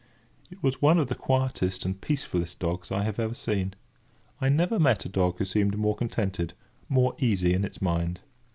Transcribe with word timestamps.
It 0.49 0.63
was 0.63 0.81
one 0.81 0.97
of 0.97 1.09
the 1.09 1.13
quietest 1.13 1.85
and 1.85 2.01
peacefullest 2.01 2.57
dogs 2.57 2.91
I 2.91 3.03
have 3.03 3.19
ever 3.19 3.35
seen. 3.35 3.75
I 4.39 4.49
never 4.49 4.79
met 4.79 5.05
a 5.05 5.09
dog 5.09 5.37
who 5.37 5.45
seemed 5.45 5.77
more 5.77 5.95
contented—more 5.95 7.13
easy 7.19 7.53
in 7.53 7.63
its 7.63 7.83
mind. 7.83 8.21